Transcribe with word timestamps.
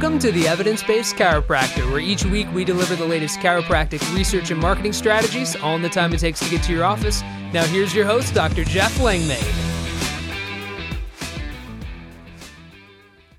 Welcome 0.00 0.18
to 0.20 0.32
the 0.32 0.48
Evidence 0.48 0.82
Based 0.82 1.14
Chiropractor, 1.14 1.90
where 1.90 2.00
each 2.00 2.24
week 2.24 2.50
we 2.54 2.64
deliver 2.64 2.96
the 2.96 3.04
latest 3.04 3.38
chiropractic 3.40 4.00
research 4.14 4.50
and 4.50 4.58
marketing 4.58 4.94
strategies, 4.94 5.56
all 5.56 5.76
in 5.76 5.82
the 5.82 5.90
time 5.90 6.14
it 6.14 6.20
takes 6.20 6.40
to 6.40 6.48
get 6.48 6.62
to 6.62 6.72
your 6.72 6.84
office. 6.84 7.20
Now, 7.52 7.66
here's 7.66 7.94
your 7.94 8.06
host, 8.06 8.32
Dr. 8.32 8.64
Jeff 8.64 8.98
Langmaid. 8.98 9.44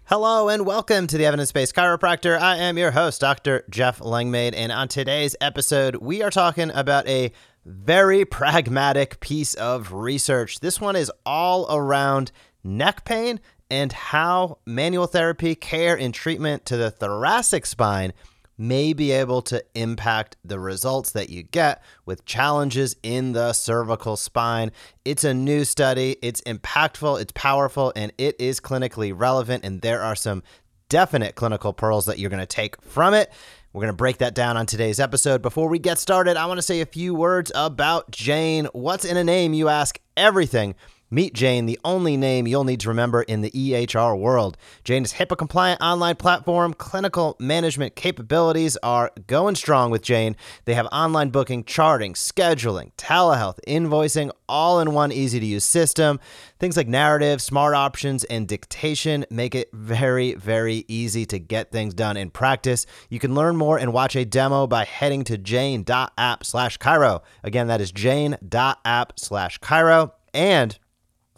Hello 0.06 0.50
and 0.50 0.64
welcome 0.64 1.08
to 1.08 1.18
the 1.18 1.26
Evidence 1.26 1.52
Based 1.52 1.74
Chiropractor. 1.74 2.40
I 2.40 2.58
am 2.58 2.78
your 2.78 2.92
host, 2.92 3.22
Dr. 3.22 3.66
Jeff 3.72 4.00
Langmaid, 4.00 4.54
and 4.54 4.72
on 4.72 4.88
today's 4.88 5.36
episode, 5.42 5.96
we 5.96 6.22
are 6.22 6.30
talking 6.30 6.70
about 6.76 7.08
a 7.08 7.32
very 7.66 8.24
pragmatic 8.24 9.20
piece 9.20 9.56
of 9.56 9.94
research. 9.94 10.60
This 10.60 10.80
one 10.80 10.96
is 10.96 11.12
all 11.26 11.66
around 11.76 12.32
neck 12.64 13.04
pain 13.04 13.40
and 13.72 13.94
how 13.94 14.58
manual 14.66 15.08
therapy, 15.08 15.56
care, 15.56 15.98
and 15.98 16.14
treatment 16.14 16.66
to 16.66 16.76
the 16.76 16.92
thoracic 16.92 17.66
spine 17.66 18.12
may 18.58 18.92
be 18.92 19.12
able 19.12 19.42
to 19.42 19.64
impact 19.74 20.36
the 20.44 20.60
results 20.60 21.12
that 21.12 21.30
you 21.30 21.42
get 21.42 21.82
with 22.06 22.26
challenges 22.26 22.98
in 23.02 23.32
the 23.32 23.54
cervical 23.54 24.18
spine. 24.18 24.72
It's 25.06 25.24
a 25.24 25.34
new 25.34 25.64
study, 25.64 26.18
it's 26.22 26.42
impactful, 26.42 27.22
it's 27.22 27.32
powerful, 27.32 27.94
and 27.96 28.12
it 28.18 28.36
is 28.40 28.60
clinically 28.60 29.14
relevant. 29.16 29.64
And 29.64 29.82
there 29.82 30.02
are 30.02 30.18
some 30.18 30.44
definite 30.90 31.36
clinical 31.36 31.72
pearls 31.72 32.06
that 32.08 32.20
you're 32.20 32.30
going 32.30 32.42
to 32.42 32.46
take 32.46 32.80
from 32.84 33.14
it. 33.14 33.32
We're 33.72 33.84
going 33.84 33.94
to 33.94 33.98
break 33.98 34.18
that 34.18 34.36
down 34.36 34.58
on 34.58 34.66
today's 34.66 35.00
episode. 35.00 35.42
Before 35.42 35.70
we 35.70 35.80
get 35.80 35.98
started, 35.98 36.36
I 36.36 36.46
want 36.46 36.58
to 36.58 36.62
say 36.62 36.82
a 36.82 36.86
few 36.86 37.16
words 37.16 37.54
about 37.56 38.12
Jane. 38.12 38.68
What's 38.74 39.06
in 39.06 39.16
a 39.16 39.24
name, 39.24 39.54
you 39.54 39.70
ask? 39.70 39.98
Everything. 40.18 40.76
Meet 41.14 41.34
Jane, 41.34 41.66
the 41.66 41.78
only 41.84 42.16
name 42.16 42.48
you'll 42.48 42.64
need 42.64 42.80
to 42.80 42.88
remember 42.88 43.22
in 43.24 43.42
the 43.42 43.52
EHR 43.52 44.18
world. 44.18 44.56
Jane 44.86 45.04
is 45.04 45.12
HIPAA 45.12 45.38
compliant 45.38 45.82
online 45.82 46.16
platform. 46.16 46.74
Clinical 46.74 47.36
management 47.38 47.98
capabilities 47.98 48.78
are 48.78 49.12
going 49.28 49.56
strong 49.56 49.92
with 49.92 50.04
Jane. 50.04 50.38
They 50.64 50.74
have 50.74 50.88
online 50.94 51.30
booking, 51.30 51.66
charting, 51.66 52.14
scheduling, 52.14 52.94
telehealth, 52.94 53.60
invoicing, 53.68 54.32
all 54.48 54.80
in 54.80 54.94
one 54.94 55.12
easy 55.12 55.38
to 55.42 55.46
use 55.46 55.66
system. 55.66 56.18
Things 56.60 56.78
like 56.78 56.88
narrative, 56.88 57.42
smart 57.42 57.76
options, 57.76 58.24
and 58.24 58.48
dictation 58.48 59.26
make 59.30 59.54
it 59.54 59.68
very, 59.74 60.36
very 60.36 60.86
easy 60.88 61.26
to 61.26 61.40
get 61.40 61.74
things 61.74 61.94
done 61.94 62.16
in 62.16 62.30
practice. 62.30 62.86
You 63.10 63.20
can 63.20 63.36
learn 63.36 63.58
more 63.58 63.78
and 63.78 63.92
watch 63.92 64.16
a 64.16 64.24
demo 64.24 64.66
by 64.66 64.86
heading 64.86 65.26
to 65.26 65.38
jane.app 65.38 66.46
slash 66.46 66.80
chiro. 66.80 67.22
Again, 67.44 67.68
that 67.68 67.82
is 67.82 67.92
jane.app 67.92 69.20
slash 69.20 69.60
chiro. 69.60 70.12
And 70.34 70.80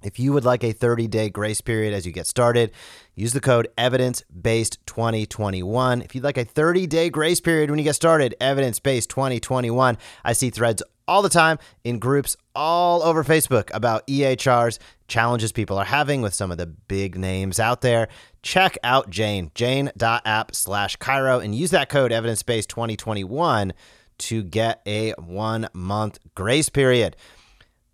if 0.04 0.20
you 0.20 0.34
would 0.34 0.46
like 0.46 0.64
a 0.64 0.72
30 0.72 1.08
day 1.08 1.30
grace 1.30 1.62
period 1.62 1.94
as 1.94 2.06
you 2.06 2.12
get 2.12 2.28
started, 2.28 2.72
use 3.16 3.34
the 3.34 3.42
code 3.42 3.68
evidence 3.78 4.22
based 4.30 4.80
2021. 4.86 6.02
If 6.02 6.16
you'd 6.16 6.24
like 6.24 6.38
a 6.38 6.46
30 6.46 6.88
day 6.88 7.10
grace 7.10 7.40
period 7.40 7.70
when 7.70 7.80
you 7.80 7.86
get 7.86 7.96
started, 7.96 8.36
evidence 8.40 8.80
based 8.80 9.10
2021. 9.10 9.98
I 10.24 10.34
see 10.34 10.50
threads 10.50 10.84
all 11.08 11.22
the 11.22 11.30
time 11.30 11.60
in 11.84 12.00
groups 12.00 12.38
all 12.56 13.04
over 13.04 13.24
Facebook 13.24 13.70
about 13.74 14.08
EHRs, 14.08 14.80
challenges 15.08 15.52
people 15.52 15.78
are 15.78 15.86
having 15.86 16.22
with 16.22 16.34
some 16.34 16.52
of 16.52 16.58
the 16.58 16.66
big 16.66 17.18
names 17.18 17.60
out 17.60 17.82
there. 17.82 18.08
Check 18.42 18.78
out 18.84 19.10
Jane, 19.10 19.52
jane.app 19.56 20.56
slash 20.56 20.98
chiro, 20.98 21.44
and 21.44 21.54
use 21.56 21.72
that 21.72 21.90
code 21.90 22.12
evidence 22.12 22.44
based 22.44 22.70
2021 22.70 23.74
to 24.20 24.44
get 24.44 24.82
a 24.86 25.12
one 25.18 25.68
month 25.74 26.20
grace 26.36 26.70
period. 26.70 27.16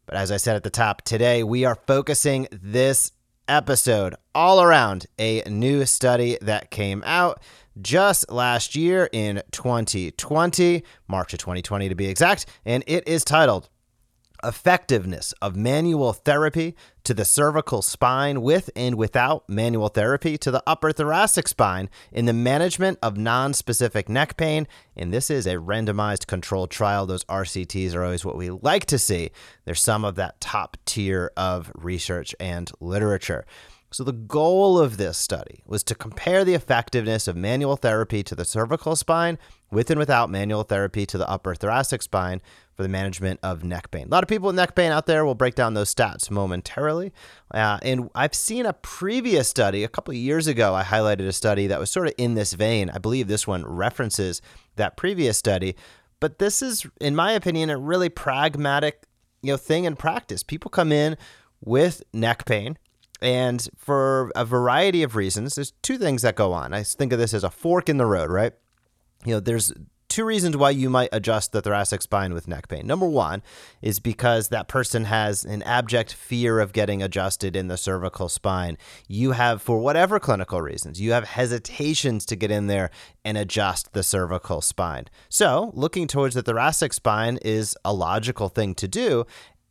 But 0.09 0.17
as 0.17 0.31
I 0.31 0.37
said 0.37 0.55
at 0.55 0.63
the 0.63 0.71
top, 0.71 1.03
today 1.03 1.43
we 1.43 1.65
are 1.65 1.75
focusing 1.85 2.47
this 2.51 3.11
episode 3.47 4.15
all 4.33 4.59
around 4.59 5.05
a 5.19 5.43
new 5.47 5.85
study 5.85 6.35
that 6.41 6.71
came 6.71 7.03
out 7.05 7.43
just 7.79 8.31
last 8.31 8.75
year 8.75 9.07
in 9.13 9.43
2020, 9.51 10.83
March 11.07 11.33
of 11.33 11.39
2020 11.39 11.89
to 11.89 11.93
be 11.93 12.07
exact, 12.07 12.47
and 12.65 12.83
it 12.87 13.07
is 13.07 13.23
titled 13.23 13.69
effectiveness 14.43 15.33
of 15.41 15.55
manual 15.55 16.13
therapy 16.13 16.75
to 17.03 17.13
the 17.13 17.25
cervical 17.25 17.81
spine 17.81 18.41
with 18.41 18.69
and 18.75 18.95
without 18.95 19.47
manual 19.49 19.89
therapy 19.89 20.37
to 20.37 20.51
the 20.51 20.63
upper 20.67 20.91
thoracic 20.91 21.47
spine 21.47 21.89
in 22.11 22.25
the 22.25 22.33
management 22.33 22.99
of 23.01 23.17
non-specific 23.17 24.09
neck 24.09 24.37
pain. 24.37 24.67
And 24.95 25.13
this 25.13 25.29
is 25.29 25.47
a 25.47 25.55
randomized 25.55 26.27
controlled 26.27 26.71
trial. 26.71 27.05
Those 27.05 27.25
RCTs 27.25 27.95
are 27.95 28.03
always 28.03 28.25
what 28.25 28.37
we 28.37 28.49
like 28.49 28.85
to 28.87 28.99
see. 28.99 29.31
There's 29.65 29.81
some 29.81 30.05
of 30.05 30.15
that 30.15 30.39
top 30.39 30.77
tier 30.85 31.31
of 31.35 31.71
research 31.75 32.35
and 32.39 32.71
literature. 32.79 33.45
So, 33.91 34.03
the 34.03 34.13
goal 34.13 34.77
of 34.77 34.97
this 34.97 35.17
study 35.17 35.63
was 35.65 35.83
to 35.85 35.95
compare 35.95 36.45
the 36.45 36.53
effectiveness 36.53 37.27
of 37.27 37.35
manual 37.35 37.75
therapy 37.75 38.21
to 38.21 38.35
the 38.35 38.45
cervical 38.45 38.95
spine 38.95 39.39
with 39.71 39.89
and 39.89 39.97
without 39.97 40.29
manual 40.29 40.61
therapy 40.61 41.07
to 41.07 41.17
the 41.17 41.27
upper 41.27 41.55
thoracic 41.55 42.03
spine 42.03 42.39
for 42.79 42.83
the 42.83 42.87
management 42.87 43.41
of 43.43 43.61
neck 43.61 43.91
pain. 43.91 44.07
A 44.07 44.09
lot 44.09 44.23
of 44.23 44.29
people 44.29 44.47
with 44.47 44.55
neck 44.55 44.73
pain 44.73 44.93
out 44.93 45.05
there. 45.05 45.25
We'll 45.25 45.35
break 45.35 45.53
down 45.53 45.73
those 45.73 45.93
stats 45.93 46.31
momentarily. 46.31 47.11
Uh, 47.53 47.77
and 47.81 48.09
I've 48.15 48.33
seen 48.33 48.65
a 48.65 48.71
previous 48.71 49.49
study 49.49 49.83
a 49.83 49.89
couple 49.89 50.13
of 50.13 50.17
years 50.17 50.47
ago. 50.47 50.73
I 50.73 50.83
highlighted 50.83 51.27
a 51.27 51.33
study 51.33 51.67
that 51.67 51.77
was 51.77 51.89
sort 51.89 52.07
of 52.07 52.13
in 52.17 52.35
this 52.35 52.53
vein. 52.53 52.89
I 52.89 52.97
believe 52.97 53.27
this 53.27 53.45
one 53.45 53.65
references 53.65 54.41
that 54.77 54.95
previous 54.95 55.37
study. 55.37 55.75
But 56.21 56.39
this 56.39 56.61
is, 56.61 56.87
in 57.01 57.17
my 57.17 57.33
opinion, 57.33 57.69
a 57.69 57.77
really 57.77 58.07
pragmatic 58.07 59.03
you 59.41 59.51
know 59.51 59.57
thing 59.57 59.83
in 59.83 59.97
practice. 59.97 60.41
People 60.41 60.71
come 60.71 60.93
in 60.93 61.17
with 61.59 62.01
neck 62.13 62.45
pain 62.45 62.77
and 63.21 63.67
for 63.75 64.31
a 64.37 64.45
variety 64.45 65.03
of 65.03 65.17
reasons, 65.17 65.55
there's 65.55 65.73
two 65.81 65.97
things 65.97 66.21
that 66.21 66.35
go 66.35 66.53
on. 66.53 66.73
I 66.73 66.83
think 66.83 67.11
of 67.11 67.19
this 67.19 67.33
as 67.33 67.43
a 67.43 67.49
fork 67.49 67.89
in 67.89 67.97
the 67.97 68.05
road, 68.05 68.29
right? 68.29 68.53
You 69.25 69.33
know, 69.33 69.39
there's 69.41 69.73
two 70.09 70.25
reasons 70.25 70.57
why 70.57 70.71
you 70.71 70.89
might 70.89 71.09
adjust 71.11 71.51
the 71.51 71.61
thoracic 71.61 72.01
spine 72.01 72.33
with 72.33 72.47
neck 72.47 72.67
pain. 72.67 72.85
Number 72.85 73.07
one 73.07 73.41
is 73.81 73.99
because 73.99 74.49
that 74.49 74.67
person 74.67 75.05
has 75.05 75.45
an 75.45 75.63
abject 75.63 76.13
fear 76.13 76.59
of 76.59 76.73
getting 76.73 77.01
adjusted 77.01 77.55
in 77.55 77.67
the 77.67 77.77
cervical 77.77 78.27
spine. 78.27 78.77
You 79.07 79.31
have, 79.31 79.61
for 79.61 79.79
whatever 79.79 80.19
clinical 80.19 80.61
reasons, 80.61 80.99
you 80.99 81.11
have 81.13 81.25
hesitations 81.25 82.25
to 82.25 82.35
get 82.35 82.51
in 82.51 82.67
there 82.67 82.89
and 83.23 83.37
adjust 83.37 83.93
the 83.93 84.03
cervical 84.03 84.61
spine. 84.61 85.05
So, 85.29 85.71
looking 85.75 86.07
towards 86.07 86.35
the 86.35 86.41
thoracic 86.41 86.93
spine 86.93 87.37
is 87.43 87.77
a 87.85 87.93
logical 87.93 88.49
thing 88.49 88.75
to 88.75 88.87
do. 88.87 89.25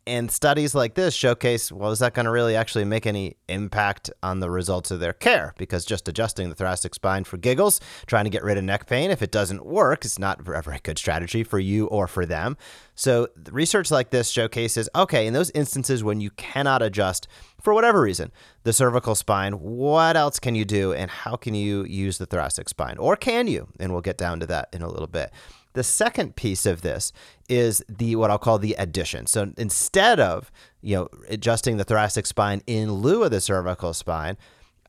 And 0.09 0.31
studies 0.31 0.73
like 0.73 0.95
this 0.95 1.13
showcase 1.13 1.71
well, 1.71 1.91
is 1.91 1.99
that 1.99 2.15
going 2.15 2.25
to 2.25 2.31
really 2.31 2.55
actually 2.55 2.83
make 2.83 3.05
any 3.05 3.37
impact 3.47 4.09
on 4.23 4.39
the 4.39 4.49
results 4.49 4.89
of 4.89 4.99
their 4.99 5.13
care? 5.13 5.53
Because 5.59 5.85
just 5.85 6.07
adjusting 6.07 6.49
the 6.49 6.55
thoracic 6.55 6.95
spine 6.95 7.25
for 7.25 7.37
giggles, 7.37 7.79
trying 8.07 8.23
to 8.23 8.31
get 8.31 8.43
rid 8.43 8.57
of 8.57 8.63
neck 8.63 8.87
pain, 8.87 9.11
if 9.11 9.21
it 9.21 9.31
doesn't 9.31 9.63
work, 9.63 10.03
it's 10.03 10.17
not 10.17 10.39
a 10.39 10.61
very 10.63 10.79
good 10.81 10.97
strategy 10.97 11.43
for 11.43 11.59
you 11.59 11.85
or 11.85 12.07
for 12.07 12.25
them. 12.25 12.57
So, 12.95 13.27
research 13.51 13.91
like 13.91 14.09
this 14.09 14.31
showcases 14.31 14.89
okay, 14.95 15.27
in 15.27 15.33
those 15.33 15.51
instances 15.51 16.03
when 16.03 16.19
you 16.19 16.31
cannot 16.31 16.81
adjust 16.81 17.27
for 17.61 17.75
whatever 17.75 18.01
reason 18.01 18.31
the 18.63 18.73
cervical 18.73 19.13
spine, 19.13 19.53
what 19.53 20.17
else 20.17 20.39
can 20.39 20.55
you 20.55 20.65
do 20.65 20.91
and 20.91 21.11
how 21.11 21.35
can 21.35 21.53
you 21.53 21.83
use 21.83 22.17
the 22.17 22.25
thoracic 22.25 22.67
spine? 22.67 22.97
Or 22.97 23.15
can 23.15 23.45
you? 23.45 23.67
And 23.79 23.91
we'll 23.91 24.01
get 24.01 24.17
down 24.17 24.39
to 24.39 24.47
that 24.47 24.69
in 24.73 24.81
a 24.81 24.89
little 24.89 25.07
bit. 25.07 25.31
The 25.79 25.83
second 25.83 26.35
piece 26.35 26.65
of 26.65 26.81
this 26.81 27.13
is 27.47 27.81
the 27.87 28.17
what 28.17 28.29
I'll 28.29 28.37
call 28.37 28.59
the 28.59 28.75
addition. 28.77 29.27
So 29.27 29.53
instead 29.55 30.19
of, 30.19 30.51
you 30.81 30.97
know, 30.97 31.07
adjusting 31.29 31.77
the 31.77 31.85
thoracic 31.85 32.25
spine 32.25 32.61
in 32.67 32.91
lieu 32.91 33.23
of 33.23 33.31
the 33.31 33.39
cervical 33.39 33.93
spine, 33.93 34.35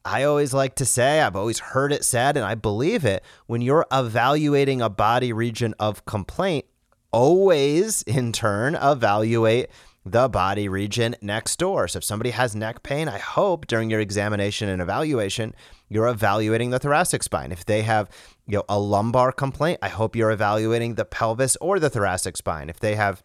I 0.05 0.25
always 0.25 0.53
like 0.53 0.75
to 0.75 0.84
say, 0.84 1.21
I've 1.21 1.37
always 1.37 1.61
heard 1.61 1.93
it 1.93 2.05
said, 2.05 2.37
and 2.37 2.45
I 2.45 2.56
believe 2.56 3.05
it, 3.05 3.23
when 3.47 3.61
you're 3.61 3.87
evaluating 3.93 4.83
a 4.83 4.91
body 4.91 5.33
region 5.33 5.77
of 5.79 6.05
complaint, 6.06 6.64
always 7.12 8.03
in 8.03 8.32
turn 8.32 8.75
evaluate 8.75 9.69
the 10.05 10.29
body 10.29 10.69
region 10.69 11.14
next 11.23 11.61
door. 11.61 11.87
So 11.87 11.99
if 11.99 12.05
somebody 12.05 12.31
has 12.31 12.56
neck 12.56 12.82
pain, 12.82 13.06
I 13.06 13.19
hope 13.19 13.69
during 13.69 13.91
your 13.91 14.00
examination 14.00 14.69
and 14.69 14.82
evaluation, 14.82 15.55
you're 15.88 16.09
evaluating 16.09 16.70
the 16.70 16.81
thoracic 16.81 17.23
spine. 17.23 17.53
If 17.53 17.64
they 17.64 17.82
have, 17.82 18.09
you 18.50 18.58
know, 18.58 18.64
a 18.69 18.79
lumbar 18.79 19.31
complaint, 19.31 19.79
I 19.81 19.88
hope 19.88 20.17
you're 20.17 20.32
evaluating 20.32 20.97
the 20.97 21.05
pelvis 21.05 21.56
or 21.61 21.79
the 21.79 21.88
thoracic 21.88 22.37
spine. 22.37 22.69
If 22.69 22.81
they 22.81 22.97
have 22.97 23.23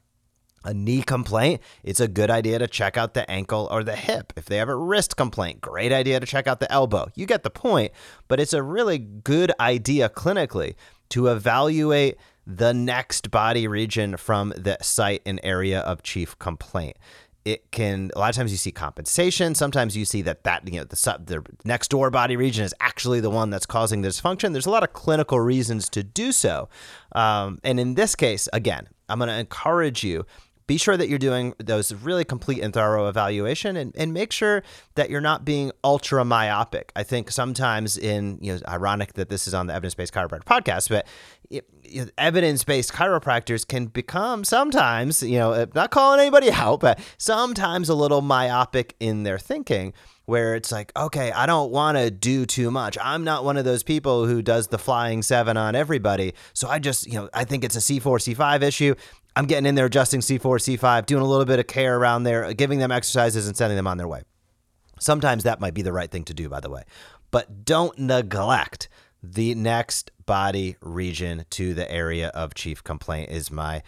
a 0.63 0.73
knee 0.73 1.01
complaint, 1.01 1.61
it's 1.83 1.99
a 1.99 2.07
good 2.07 2.29
idea 2.29 2.59
to 2.59 2.67
check 2.67 2.95
out 2.95 3.13
the 3.13 3.29
ankle 3.29 3.67
or 3.71 3.83
the 3.83 3.95
hip. 3.95 4.33
If 4.35 4.45
they 4.45 4.57
have 4.57 4.69
a 4.69 4.75
wrist 4.75 5.17
complaint, 5.17 5.61
great 5.61 5.91
idea 5.91 6.19
to 6.19 6.25
check 6.25 6.45
out 6.45 6.59
the 6.59 6.71
elbow. 6.71 7.07
You 7.15 7.25
get 7.25 7.43
the 7.43 7.49
point, 7.49 7.91
but 8.27 8.39
it's 8.39 8.53
a 8.53 8.61
really 8.61 8.97
good 8.99 9.51
idea 9.59 10.09
clinically 10.09 10.75
to 11.09 11.27
evaluate 11.27 12.17
the 12.47 12.73
next 12.73 13.31
body 13.31 13.67
region 13.67 14.17
from 14.17 14.53
the 14.55 14.77
site 14.81 15.21
and 15.25 15.39
area 15.43 15.79
of 15.79 16.03
chief 16.03 16.37
complaint. 16.37 16.97
It 17.45 17.71
can 17.71 18.11
a 18.15 18.19
lot 18.19 18.29
of 18.29 18.35
times 18.35 18.51
you 18.51 18.57
see 18.57 18.71
compensation. 18.71 19.53
Sometimes 19.55 19.95
you 19.95 20.03
see 20.03 20.23
that 20.23 20.43
that 20.43 20.67
you 20.67 20.79
know 20.79 20.83
the 20.83 20.95
sub, 20.95 21.27
the 21.27 21.43
next 21.63 21.89
door 21.89 22.09
body 22.09 22.35
region 22.35 22.65
is 22.65 22.73
actually 22.79 23.19
the 23.19 23.29
one 23.29 23.51
that's 23.51 23.67
causing 23.67 24.01
the 24.01 24.09
dysfunction. 24.09 24.51
There's 24.51 24.65
a 24.65 24.71
lot 24.71 24.83
of 24.83 24.93
clinical 24.93 25.39
reasons 25.39 25.87
to 25.89 26.03
do 26.03 26.31
so, 26.31 26.69
um, 27.13 27.59
and 27.63 27.79
in 27.79 27.93
this 27.93 28.15
case, 28.15 28.49
again, 28.51 28.87
I'm 29.09 29.19
going 29.19 29.29
to 29.29 29.37
encourage 29.37 30.03
you 30.03 30.25
be 30.67 30.77
sure 30.77 30.97
that 30.97 31.09
you're 31.09 31.19
doing 31.19 31.53
those 31.59 31.93
really 31.93 32.23
complete 32.23 32.61
and 32.61 32.73
thorough 32.73 33.07
evaluation 33.07 33.77
and, 33.77 33.95
and 33.95 34.13
make 34.13 34.31
sure 34.31 34.63
that 34.95 35.09
you're 35.09 35.21
not 35.21 35.45
being 35.45 35.71
ultra 35.83 36.25
myopic. 36.25 36.91
I 36.95 37.03
think 37.03 37.29
sometimes 37.31 37.97
in, 37.97 38.39
you 38.41 38.53
know, 38.53 38.59
ironic 38.67 39.13
that 39.13 39.29
this 39.29 39.47
is 39.47 39.53
on 39.53 39.67
the 39.67 39.73
evidence-based 39.73 40.13
chiropractor 40.13 40.43
podcast, 40.43 40.89
but 40.89 41.07
evidence-based 42.17 42.91
chiropractors 42.91 43.67
can 43.67 43.85
become 43.85 44.43
sometimes, 44.43 45.21
you 45.21 45.37
know, 45.37 45.53
uh, 45.53 45.65
not 45.75 45.91
calling 45.91 46.19
anybody 46.19 46.51
out, 46.51 46.79
but 46.79 46.99
sometimes 47.17 47.89
a 47.89 47.95
little 47.95 48.21
myopic 48.21 48.95
in 48.99 49.23
their 49.23 49.37
thinking 49.37 49.93
where 50.25 50.55
it's 50.55 50.71
like, 50.71 50.91
okay, 50.97 51.31
I 51.31 51.45
don't 51.45 51.71
want 51.71 51.97
to 51.97 52.09
do 52.09 52.47
too 52.47 52.71
much. 52.71 52.97
I'm 52.99 53.23
not 53.23 53.45
one 53.45 53.57
of 53.57 53.65
those 53.65 53.83
people 53.83 54.25
who 54.25 54.41
does 54.41 54.67
the 54.67 54.79
flying 54.79 55.21
seven 55.21 55.55
on 55.55 55.75
everybody. 55.75 56.33
So 56.53 56.67
I 56.67 56.79
just, 56.79 57.05
you 57.05 57.13
know, 57.13 57.29
I 57.33 57.43
think 57.43 57.63
it's 57.63 57.75
a 57.75 57.79
C4, 57.79 58.01
C5 58.01 58.63
issue. 58.63 58.95
I'm 59.35 59.45
getting 59.45 59.65
in 59.65 59.75
there, 59.75 59.85
adjusting 59.85 60.21
C4, 60.21 60.39
C5, 60.39 61.05
doing 61.05 61.21
a 61.21 61.27
little 61.27 61.45
bit 61.45 61.59
of 61.59 61.67
care 61.67 61.97
around 61.97 62.23
there, 62.23 62.53
giving 62.53 62.79
them 62.79 62.91
exercises 62.91 63.47
and 63.47 63.57
sending 63.57 63.75
them 63.75 63.87
on 63.87 63.97
their 63.97 64.07
way. 64.07 64.21
Sometimes 64.99 65.43
that 65.43 65.59
might 65.59 65.73
be 65.73 65.81
the 65.81 65.91
right 65.91 66.09
thing 66.09 66.23
to 66.25 66.33
do, 66.33 66.47
by 66.47 66.61
the 66.61 66.69
way. 66.69 66.83
But 67.31 67.65
don't 67.65 67.97
neglect 67.99 68.87
the 69.21 69.53
next 69.55 70.11
body 70.25 70.77
region 70.81 71.45
to 71.49 71.73
the 71.73 71.91
area 71.91 72.29
of 72.29 72.53
chief 72.53 72.83
complaint, 72.83 73.29
is 73.29 73.51
my 73.51 73.83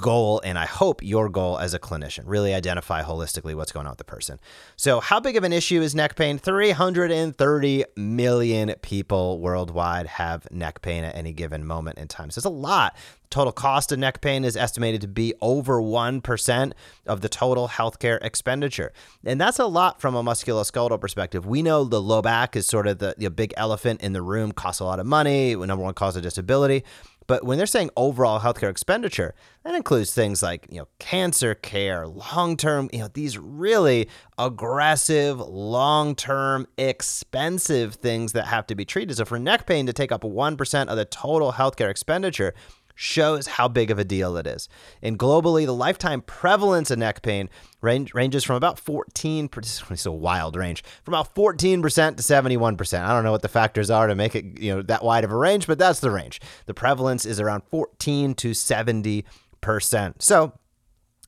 goal 0.00 0.40
and 0.44 0.58
I 0.58 0.66
hope 0.66 1.02
your 1.02 1.28
goal 1.28 1.58
as 1.58 1.74
a 1.74 1.78
clinician. 1.78 2.22
Really 2.26 2.54
identify 2.54 3.02
holistically 3.02 3.54
what's 3.54 3.72
going 3.72 3.86
on 3.86 3.92
with 3.92 3.98
the 3.98 4.04
person. 4.04 4.40
So, 4.76 5.00
how 5.00 5.20
big 5.20 5.36
of 5.36 5.44
an 5.44 5.52
issue 5.52 5.80
is 5.82 5.94
neck 5.94 6.16
pain? 6.16 6.38
330 6.38 7.84
million 7.96 8.74
people 8.82 9.40
worldwide 9.40 10.06
have 10.06 10.50
neck 10.50 10.82
pain 10.82 11.04
at 11.04 11.14
any 11.14 11.32
given 11.32 11.66
moment 11.66 11.98
in 11.98 12.08
time. 12.08 12.30
So, 12.30 12.38
it's 12.40 12.46
a 12.46 12.50
lot. 12.50 12.96
Total 13.30 13.52
cost 13.52 13.90
of 13.90 13.98
neck 13.98 14.20
pain 14.20 14.44
is 14.44 14.56
estimated 14.56 15.00
to 15.00 15.08
be 15.08 15.34
over 15.40 15.80
1% 15.80 16.72
of 17.06 17.20
the 17.20 17.28
total 17.28 17.66
healthcare 17.66 18.24
expenditure. 18.24 18.92
And 19.24 19.40
that's 19.40 19.58
a 19.58 19.66
lot 19.66 20.00
from 20.00 20.14
a 20.14 20.22
musculoskeletal 20.22 21.00
perspective. 21.00 21.44
We 21.44 21.60
know 21.60 21.82
the 21.82 22.00
low 22.00 22.22
back 22.22 22.54
is 22.54 22.66
sort 22.66 22.86
of 22.86 22.98
the, 22.98 23.16
the 23.18 23.30
big 23.30 23.52
elephant 23.56 24.02
in 24.02 24.12
the 24.12 24.22
room, 24.22 24.52
costs 24.52 24.78
a 24.78 24.84
lot 24.84 25.00
of 25.00 25.06
money, 25.06 25.56
number 25.56 25.82
one 25.82 25.94
cause 25.94 26.14
of 26.14 26.22
disability. 26.22 26.84
But 27.26 27.44
when 27.44 27.58
they're 27.58 27.66
saying 27.66 27.90
overall 27.96 28.40
healthcare 28.40 28.70
expenditure, 28.70 29.34
that 29.64 29.74
includes 29.74 30.12
things 30.12 30.42
like, 30.42 30.66
you 30.70 30.78
know, 30.78 30.88
cancer 30.98 31.54
care, 31.54 32.06
long-term, 32.06 32.90
you 32.92 33.00
know, 33.00 33.08
these 33.12 33.38
really 33.38 34.08
aggressive, 34.38 35.40
long-term, 35.40 36.66
expensive 36.76 37.94
things 37.94 38.32
that 38.32 38.46
have 38.46 38.66
to 38.66 38.74
be 38.74 38.84
treated. 38.84 39.16
So 39.16 39.24
for 39.24 39.38
neck 39.38 39.66
pain 39.66 39.86
to 39.86 39.92
take 39.92 40.12
up 40.12 40.22
1% 40.22 40.86
of 40.88 40.96
the 40.96 41.04
total 41.04 41.52
healthcare 41.52 41.90
expenditure, 41.90 42.54
shows 42.94 43.46
how 43.46 43.68
big 43.68 43.90
of 43.90 43.98
a 43.98 44.04
deal 44.04 44.36
it 44.36 44.46
is. 44.46 44.68
And 45.02 45.18
globally, 45.18 45.66
the 45.66 45.74
lifetime 45.74 46.22
prevalence 46.22 46.90
of 46.90 46.98
neck 46.98 47.22
pain 47.22 47.50
range, 47.80 48.14
ranges 48.14 48.44
from 48.44 48.56
about 48.56 48.78
14, 48.78 49.48
it's 49.56 50.06
a 50.06 50.12
wild 50.12 50.56
range, 50.56 50.82
from 51.04 51.14
about 51.14 51.34
14% 51.34 51.82
to 51.82 52.22
71%. 52.22 53.00
I 53.00 53.12
don't 53.12 53.24
know 53.24 53.32
what 53.32 53.42
the 53.42 53.48
factors 53.48 53.90
are 53.90 54.06
to 54.06 54.14
make 54.14 54.34
it, 54.34 54.60
you 54.60 54.74
know, 54.74 54.82
that 54.82 55.04
wide 55.04 55.24
of 55.24 55.32
a 55.32 55.36
range, 55.36 55.66
but 55.66 55.78
that's 55.78 56.00
the 56.00 56.10
range. 56.10 56.40
The 56.66 56.74
prevalence 56.74 57.24
is 57.26 57.40
around 57.40 57.62
14 57.70 58.34
to 58.34 58.50
70%. 58.52 59.24
So 60.22 60.52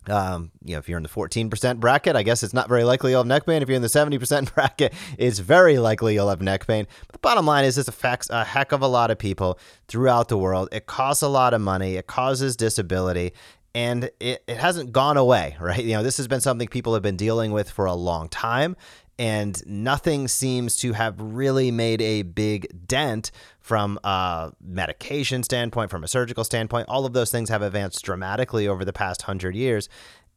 um, 0.08 0.50
you 0.64 0.73
know, 0.73 0.79
if 0.79 0.88
you're 0.88 0.97
in 0.97 1.03
the 1.03 1.08
14% 1.08 1.79
bracket, 1.79 2.17
I 2.17 2.23
guess 2.23 2.43
it's 2.43 2.55
not 2.55 2.69
very 2.69 2.85
likely 2.85 3.12
you'll 3.12 3.20
have 3.20 3.26
neck 3.26 3.47
pain. 3.47 3.62
If 3.62 3.69
you're 3.69 3.76
in 3.76 3.82
the 3.82 3.88
70% 3.88 4.55
bracket, 4.55 4.94
it's 5.19 5.38
very 5.38 5.79
likely 5.79 6.14
you'll 6.14 6.29
have 6.29 6.43
neck 6.43 6.67
pain. 6.67 6.87
But 7.06 7.12
the 7.12 7.19
bottom 7.19 7.47
line 7.47 7.64
is 7.64 7.76
this 7.76 7.88
affects 7.88 8.31
a 8.31 8.44
heck 8.44 8.73
of 8.73 8.82
a 8.82 8.87
lot 8.87 9.11
of 9.11 9.19
people 9.19 9.58
throughout 9.88 10.29
the 10.29 10.38
world. 10.38 10.69
It 10.73 10.87
costs 10.87 11.23
a 11.23 11.29
lot 11.29 11.55
of 11.55 11.61
money, 11.61 11.97
it 11.97 12.06
causes 12.06 12.56
disability, 12.56 13.32
and 13.75 14.11
it, 14.20 14.43
it 14.47 14.56
hasn't 14.56 14.93
gone 14.93 15.17
away, 15.17 15.56
right? 15.61 15.85
You 15.85 15.94
know, 15.94 16.03
this 16.03 16.17
has 16.17 16.26
been 16.29 16.41
something 16.41 16.69
people 16.69 16.94
have 16.94 17.02
been 17.02 17.17
dealing 17.17 17.52
with 17.52 17.70
for 17.70 17.85
a 17.85 17.94
long 17.94 18.29
time 18.29 18.76
and 19.19 19.63
nothing 19.67 20.29
seems 20.29 20.77
to 20.77 20.93
have 20.93 21.21
really 21.21 21.71
made 21.71 22.03
a 22.03 22.23
big 22.23 22.87
dent 22.87 23.31
from 23.61 23.99
a 24.05 24.53
medication 24.61 25.43
standpoint, 25.43 25.91
from 25.91 26.05
a 26.05 26.09
surgical 26.09 26.45
standpoint. 26.45 26.89
All 26.89 27.07
of 27.07 27.13
those 27.13 27.31
things 27.31 27.49
have 27.49 27.63
advanced 27.63 28.05
dramatically 28.05 28.69
over 28.69 28.85
the 28.85 28.93
past 28.93 29.23
hundred 29.23 29.57
years. 29.57 29.89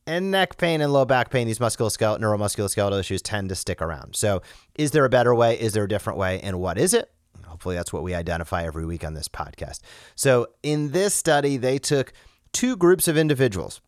And 0.08 0.32
neck 0.32 0.58
pain 0.58 0.82
and 0.82 0.92
low 0.92 1.06
back 1.06 1.30
pain, 1.30 1.46
these 1.46 1.60
musculoskeletal, 1.60 2.20
neuromusculoskeletal 2.20 3.00
issues 3.00 3.22
tend 3.22 3.50
to 3.50 3.56
stick 3.56 3.82
around. 3.82 4.16
So, 4.16 4.42
is 4.76 4.92
there 4.92 5.06
a 5.06 5.10
better 5.10 5.36
way? 5.36 5.60
Is 5.60 5.74
there 5.74 5.84
a 5.84 5.88
different 5.88 6.18
way? 6.18 6.40
And 6.40 6.60
what 6.60 6.80
is 6.80 6.94
it? 6.94 7.12
Hopefully, 7.46 7.76
that's 7.76 7.94
what 7.94 8.02
we 8.02 8.16
identify 8.16 8.64
every 8.64 8.86
week 8.86 9.04
on 9.04 9.14
this 9.14 9.28
podcast. 9.28 9.82
So, 10.16 10.48
in 10.64 10.92
this 10.92 11.14
study, 11.14 11.58
they 11.58 11.78
took 11.78 12.12
two 12.54 12.76
groups 12.76 13.08
of 13.08 13.18
individuals 13.18 13.82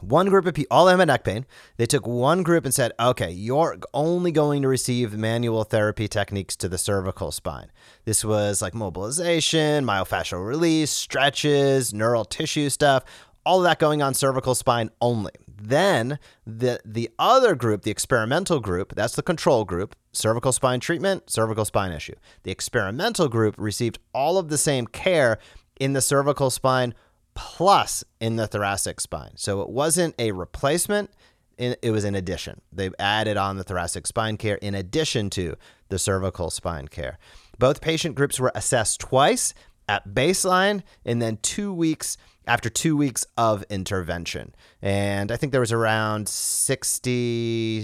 one 0.00 0.28
group 0.28 0.46
of 0.46 0.54
people, 0.54 0.76
all 0.76 0.88
of 0.88 0.92
them 0.92 1.00
had 1.00 1.08
neck 1.08 1.24
pain. 1.24 1.46
They 1.76 1.86
took 1.86 2.06
one 2.06 2.42
group 2.42 2.64
and 2.64 2.72
said, 2.72 2.92
okay, 3.00 3.30
you're 3.30 3.78
only 3.92 4.30
going 4.30 4.62
to 4.62 4.68
receive 4.68 5.16
manual 5.16 5.64
therapy 5.64 6.08
techniques 6.08 6.56
to 6.56 6.68
the 6.68 6.78
cervical 6.78 7.32
spine. 7.32 7.70
This 8.04 8.24
was 8.24 8.62
like 8.62 8.74
mobilization, 8.74 9.84
myofascial 9.84 10.46
release, 10.46 10.90
stretches, 10.90 11.92
neural 11.92 12.24
tissue 12.24 12.68
stuff, 12.68 13.04
all 13.44 13.58
of 13.58 13.64
that 13.64 13.78
going 13.78 14.02
on 14.02 14.14
cervical 14.14 14.54
spine 14.54 14.90
only. 15.00 15.32
Then 15.60 16.18
the 16.46 16.80
the 16.84 17.10
other 17.18 17.54
group, 17.54 17.82
the 17.82 17.90
experimental 17.90 18.60
group, 18.60 18.94
that's 18.94 19.16
the 19.16 19.22
control 19.22 19.64
group, 19.64 19.96
cervical 20.12 20.52
spine 20.52 20.80
treatment, 20.80 21.30
cervical 21.30 21.64
spine 21.64 21.90
issue. 21.90 22.14
The 22.44 22.52
experimental 22.52 23.28
group 23.28 23.56
received 23.58 23.98
all 24.12 24.38
of 24.38 24.50
the 24.50 24.58
same 24.58 24.86
care 24.86 25.38
in 25.80 25.94
the 25.94 26.00
cervical 26.00 26.50
spine 26.50 26.94
plus 27.38 28.02
in 28.18 28.34
the 28.34 28.48
thoracic 28.48 28.98
spine. 29.00 29.30
So 29.36 29.62
it 29.62 29.68
wasn't 29.68 30.16
a 30.18 30.32
replacement, 30.32 31.10
it 31.56 31.92
was 31.92 32.02
an 32.02 32.16
addition. 32.16 32.60
They've 32.72 32.94
added 32.98 33.36
on 33.36 33.56
the 33.56 33.62
thoracic 33.62 34.08
spine 34.08 34.36
care 34.36 34.56
in 34.56 34.74
addition 34.74 35.30
to 35.30 35.54
the 35.88 36.00
cervical 36.00 36.50
spine 36.50 36.88
care. 36.88 37.16
Both 37.56 37.80
patient 37.80 38.16
groups 38.16 38.40
were 38.40 38.50
assessed 38.56 38.98
twice 38.98 39.54
at 39.88 40.08
baseline 40.08 40.82
and 41.04 41.22
then 41.22 41.38
two 41.40 41.72
weeks 41.72 42.16
after 42.48 42.68
two 42.68 42.96
weeks 42.96 43.24
of 43.36 43.62
intervention. 43.70 44.52
And 44.82 45.30
I 45.30 45.36
think 45.36 45.52
there 45.52 45.60
was 45.60 45.72
around 45.72 46.28
60, 46.28 47.10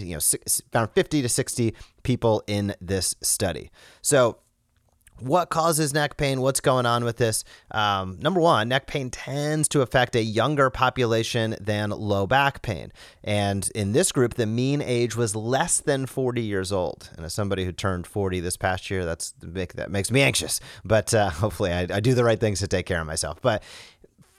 you 0.04 0.14
know, 0.14 0.20
around 0.74 0.88
50 0.88 1.22
to 1.22 1.28
60 1.28 1.74
people 2.02 2.42
in 2.48 2.74
this 2.80 3.14
study. 3.22 3.70
So 4.02 4.38
what 5.20 5.49
causes 5.49 5.94
neck 5.94 6.16
pain? 6.16 6.40
What's 6.40 6.61
going 6.61 6.87
on 6.87 7.05
with 7.05 7.16
this? 7.16 7.44
Um, 7.70 8.19
number 8.20 8.40
one, 8.40 8.69
neck 8.69 8.87
pain 8.87 9.11
tends 9.11 9.69
to 9.69 9.81
affect 9.81 10.16
a 10.16 10.22
younger 10.22 10.71
population 10.71 11.56
than 11.61 11.90
low 11.90 12.26
back 12.26 12.62
pain. 12.62 12.92
And 13.23 13.71
in 13.75 13.92
this 13.92 14.12
group, 14.12 14.35
the 14.35 14.47
mean 14.47 14.83
age 14.83 15.16
was 15.16 15.37
less 15.37 15.80
than 15.80 16.06
40 16.06 16.42
years 16.42 16.73
old. 16.73 17.11
And 17.16 17.25
as 17.25 17.33
somebody 17.33 17.64
who 17.64 17.73
turned 17.73 18.06
40 18.06 18.40
this 18.40 18.56
past 18.56 18.90
year, 18.90 19.04
that's 19.04 19.35
that 19.40 19.90
makes 19.90 20.11
me 20.11 20.23
anxious. 20.23 20.61
But 20.85 21.14
uh, 21.14 21.30
hopefully, 21.44 21.73
I, 21.73 21.87
I 21.90 22.00
do 22.00 22.14
the 22.14 22.25
right 22.25 22.40
things 22.40 22.61
to 22.61 22.68
take 22.68 22.87
care 22.87 23.00
of 23.00 23.06
myself. 23.06 23.40
But 23.40 23.62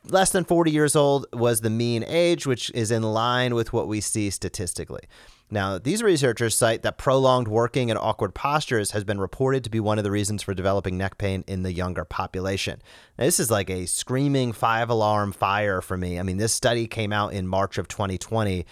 less 0.08 0.32
than 0.32 0.44
40 0.44 0.72
years 0.72 0.96
old 0.96 1.26
was 1.34 1.62
the 1.62 1.70
mean 1.70 2.04
age, 2.04 2.46
which 2.46 2.70
is 2.72 2.92
in 2.92 3.04
line 3.04 3.56
with 3.56 3.74
what 3.74 3.88
we 3.88 4.02
see 4.02 4.30
statistically. 4.30 5.04
Now, 5.52 5.78
these 5.78 6.02
researchers 6.02 6.56
cite 6.56 6.82
that 6.82 6.98
prolonged 6.98 7.48
working 7.48 7.92
and 7.92 8.00
awkward 8.00 8.34
postures 8.34 8.92
has 8.92 9.04
been 9.04 9.20
reported 9.20 9.64
to 9.64 9.70
be 9.70 9.80
one 9.80 10.00
of 10.00 10.04
the 10.04 10.12
reasons 10.12 10.42
for 10.42 10.56
developing 10.56 10.98
neck 10.98 11.18
pain 11.20 11.44
in 11.48 11.62
the 11.62 11.72
younger 11.72 12.04
population. 12.04 12.82
Now, 13.18 13.26
this 13.26 13.40
is 13.40 13.52
like 13.52 13.70
a 13.70 13.86
screaming 13.86 14.54
five 14.54 14.90
alarm 14.90 15.32
fire 15.34 15.82
for 15.82 15.98
me. 15.98 16.20
I 16.20 16.24
mean, 16.24 16.38
this 16.38 16.54
study 16.54 16.88
came 16.88 17.14
out 17.14 17.34
in 17.34 17.48
March 17.48 17.78
of 17.78 17.88
2020, 17.88 18.66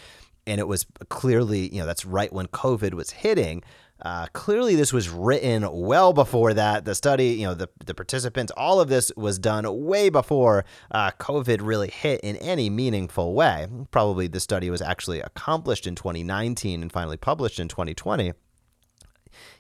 and 0.48 0.60
it 0.60 0.68
was 0.68 0.88
clearly, 1.10 1.74
you 1.74 1.80
know, 1.80 1.86
that's 1.86 2.06
right 2.06 2.34
when 2.34 2.48
COVID 2.48 2.96
was 2.96 3.12
hitting. 3.12 3.64
Uh, 4.04 4.28
clearly, 4.34 4.76
this 4.76 4.92
was 4.92 5.10
written 5.10 5.66
well 5.72 6.12
before 6.12 6.54
that. 6.54 6.84
The 6.84 6.94
study, 6.94 7.28
you 7.30 7.48
know, 7.48 7.54
the, 7.54 7.70
the 7.86 7.94
participants, 7.94 8.52
all 8.58 8.82
of 8.82 8.90
this 8.90 9.12
was 9.16 9.40
done 9.40 9.66
way 9.86 10.10
before 10.10 10.66
uh, 10.92 11.12
COVID 11.20 11.60
really 11.62 11.90
hit 11.90 12.20
in 12.22 12.36
any 12.38 12.70
meaningful 12.70 13.34
way. 13.34 13.68
Probably 13.92 14.28
the 14.28 14.42
study 14.42 14.70
was 14.70 14.82
actually 14.82 15.22
accomplished 15.22 15.88
in 15.88 15.96
2019 15.96 16.82
and 16.82 16.92
finally 16.92 17.18
published 17.18 17.60
in 17.60 17.68
2020 17.68 18.34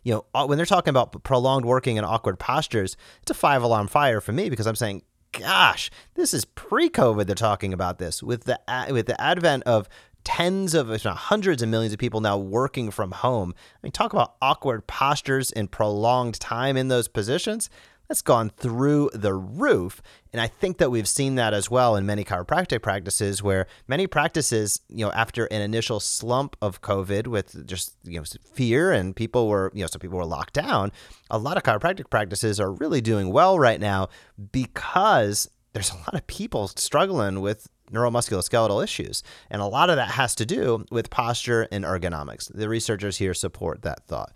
you 0.04 0.14
know, 0.14 0.26
uh, 0.36 0.46
when 0.46 0.58
they're 0.58 0.66
talking 0.66 0.92
about 0.92 1.24
prolonged 1.24 1.66
working 1.66 1.98
and 1.98 2.06
awkward 2.06 2.38
postures, 2.38 2.96
it's 3.22 3.32
a 3.32 3.34
five 3.34 3.64
alarm 3.64 3.88
fire 3.88 4.22
for 4.22 4.32
me 4.32 4.50
because 4.50 4.68
I'm 4.68 4.76
saying, 4.76 5.02
gosh, 5.32 5.90
this 6.16 6.34
is 6.34 6.46
pre-COVID. 6.46 7.26
They're 7.26 7.36
talking 7.36 7.74
about 7.74 7.98
this 7.98 8.24
with 8.24 8.46
the 8.46 8.60
with 8.90 9.08
the 9.08 9.20
advent 9.20 9.64
of 9.64 9.90
tens 10.24 10.74
of, 10.74 10.92
if 10.92 11.06
not 11.06 11.18
hundreds 11.18 11.62
of 11.62 11.70
millions 11.70 11.94
of 11.94 12.00
people 12.00 12.22
now 12.22 12.38
working 12.38 12.92
from 12.92 13.12
home. 13.12 13.54
I 13.58 13.80
mean, 13.84 13.92
talk 13.92 14.14
about 14.14 14.36
awkward 14.42 14.88
postures 14.88 15.52
and 15.52 15.72
prolonged 15.72 16.40
time 16.40 16.78
in 16.78 16.88
those 16.88 17.08
positions. 17.08 17.70
That's 18.08 18.22
gone 18.22 18.50
through 18.50 19.12
the 19.14 19.34
roof. 19.34 20.02
And 20.34 20.42
I 20.42 20.48
think 20.48 20.78
that 20.78 20.92
we've 20.92 21.08
seen 21.08 21.36
that 21.36 21.54
as 21.54 21.72
well 21.72 21.96
in 21.96 22.06
many 22.06 22.24
chiropractic 22.24 22.82
practices 22.82 23.42
where 23.42 23.66
many 23.88 24.08
practices, 24.08 24.82
you 24.90 25.06
know, 25.06 25.12
after 25.14 25.46
an 25.46 25.62
initial 25.62 26.00
slump 26.00 26.58
of 26.62 26.82
COVID 26.82 27.28
with 27.28 27.66
just, 27.66 27.96
you 28.04 28.20
know, 28.20 28.26
fear 28.54 28.92
and 28.92 29.16
people 29.16 29.48
were, 29.48 29.72
you 29.74 29.82
know, 29.82 29.88
some 29.88 30.00
people 30.00 30.18
were 30.18 30.26
locked 30.26 30.54
down, 30.54 30.92
a 31.30 31.38
lot 31.38 31.56
of 31.56 31.64
chiropractic 31.64 32.10
practices 32.10 32.60
are 32.60 32.72
really 32.72 33.00
doing 33.00 33.32
well 33.32 33.58
right 33.58 33.80
now 33.80 34.10
because 34.52 35.50
there's 35.72 35.92
a 35.92 35.96
lot 35.96 36.14
of 36.14 36.28
people 36.28 36.68
struggling 36.68 37.42
with 37.42 37.68
neuromusculoskeletal 37.94 38.84
issues. 38.84 39.24
And 39.50 39.62
a 39.62 39.66
lot 39.66 39.90
of 39.90 39.96
that 39.96 40.12
has 40.12 40.36
to 40.36 40.46
do 40.46 40.86
with 40.92 41.10
posture 41.10 41.68
and 41.72 41.84
ergonomics. 41.86 42.52
The 42.54 42.70
researchers 42.70 43.18
here 43.18 43.34
support 43.34 43.82
that 43.84 44.06
thought. 44.08 44.34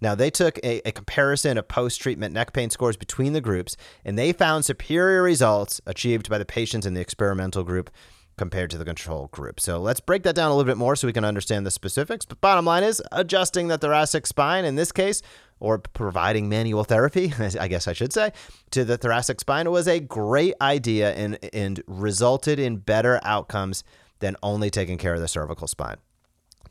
Now, 0.00 0.14
they 0.14 0.30
took 0.30 0.58
a, 0.58 0.86
a 0.86 0.92
comparison 0.92 1.58
of 1.58 1.66
post 1.66 2.00
treatment 2.00 2.32
neck 2.32 2.52
pain 2.52 2.70
scores 2.70 2.96
between 2.96 3.32
the 3.32 3.40
groups, 3.40 3.76
and 4.04 4.16
they 4.16 4.32
found 4.32 4.64
superior 4.64 5.22
results 5.22 5.80
achieved 5.86 6.30
by 6.30 6.38
the 6.38 6.44
patients 6.44 6.86
in 6.86 6.94
the 6.94 7.00
experimental 7.00 7.64
group 7.64 7.90
compared 8.36 8.70
to 8.70 8.78
the 8.78 8.84
control 8.84 9.26
group. 9.32 9.58
So 9.58 9.78
let's 9.78 10.00
break 10.00 10.22
that 10.22 10.36
down 10.36 10.50
a 10.50 10.54
little 10.54 10.70
bit 10.70 10.78
more 10.78 10.94
so 10.96 11.08
we 11.08 11.12
can 11.12 11.24
understand 11.24 11.66
the 11.66 11.72
specifics. 11.72 12.24
But 12.24 12.40
bottom 12.40 12.64
line 12.64 12.84
is 12.84 13.02
adjusting 13.10 13.66
the 13.66 13.76
thoracic 13.76 14.26
spine 14.26 14.64
in 14.64 14.76
this 14.76 14.92
case, 14.92 15.20
or 15.60 15.78
providing 15.78 16.48
manual 16.48 16.84
therapy, 16.84 17.32
I 17.60 17.68
guess 17.68 17.88
I 17.88 17.92
should 17.92 18.12
say, 18.12 18.32
to 18.70 18.84
the 18.84 18.96
thoracic 18.96 19.40
spine 19.40 19.70
was 19.70 19.88
a 19.88 20.00
great 20.00 20.54
idea 20.60 21.12
and, 21.14 21.38
and 21.52 21.82
resulted 21.86 22.58
in 22.58 22.76
better 22.76 23.20
outcomes 23.22 23.84
than 24.20 24.36
only 24.42 24.70
taking 24.70 24.98
care 24.98 25.14
of 25.14 25.20
the 25.20 25.28
cervical 25.28 25.68
spine. 25.68 25.96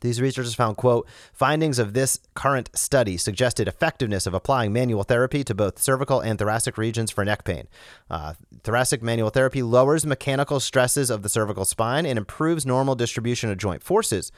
These 0.00 0.20
researchers 0.20 0.54
found, 0.54 0.76
quote, 0.76 1.08
findings 1.32 1.78
of 1.78 1.92
this 1.92 2.20
current 2.34 2.70
study 2.74 3.16
suggested 3.16 3.68
effectiveness 3.68 4.26
of 4.26 4.34
applying 4.34 4.72
manual 4.72 5.02
therapy 5.02 5.42
to 5.44 5.54
both 5.54 5.80
cervical 5.80 6.20
and 6.20 6.38
thoracic 6.38 6.78
regions 6.78 7.10
for 7.10 7.24
neck 7.24 7.44
pain. 7.44 7.66
Uh, 8.10 8.34
thoracic 8.62 9.02
manual 9.02 9.30
therapy 9.30 9.62
lowers 9.62 10.06
mechanical 10.06 10.60
stresses 10.60 11.10
of 11.10 11.22
the 11.22 11.28
cervical 11.28 11.64
spine 11.64 12.06
and 12.06 12.18
improves 12.18 12.64
normal 12.64 12.94
distribution 12.94 13.50
of 13.50 13.58
joint 13.58 13.82
forces, 13.82 14.30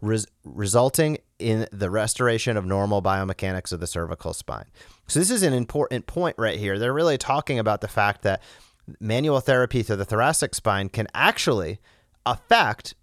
res- 0.00 0.26
resulting 0.44 1.18
in 1.38 1.66
the 1.72 1.90
restoration 1.90 2.56
of 2.56 2.64
normal 2.64 3.02
biomechanics 3.02 3.72
of 3.72 3.80
the 3.80 3.86
cervical 3.86 4.32
spine. 4.32 4.66
So, 5.06 5.18
this 5.18 5.30
is 5.30 5.42
an 5.42 5.52
important 5.52 6.06
point 6.06 6.36
right 6.38 6.58
here. 6.58 6.78
They're 6.78 6.92
really 6.92 7.18
talking 7.18 7.58
about 7.58 7.80
the 7.80 7.88
fact 7.88 8.22
that 8.22 8.42
manual 9.00 9.40
therapy 9.40 9.82
to 9.84 9.96
the 9.96 10.04
thoracic 10.04 10.54
spine 10.54 10.88
can 10.88 11.06
actually 11.14 11.78
affect 12.26 12.94